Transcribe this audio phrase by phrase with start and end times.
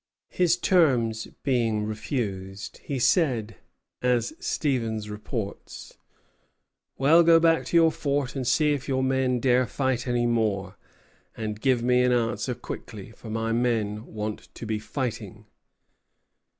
[0.31, 3.57] His terms being refused, he said,
[4.01, 5.99] as Stevens reports,
[6.97, 10.75] "Well, go back to your fort and see if your men dare fight any more,
[11.37, 15.45] and give me an answer quickly; for my men want to be fighting."